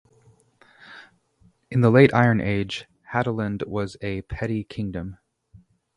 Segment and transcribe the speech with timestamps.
[1.69, 5.19] In the late Iron Age, Hadeland was a petty kingdom.